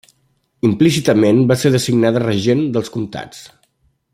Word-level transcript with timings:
Implícitament 0.69 1.43
va 1.51 1.57
ser 1.65 1.73
designada 1.75 2.25
regent 2.25 2.65
dels 2.79 2.91
comtats. 2.99 3.45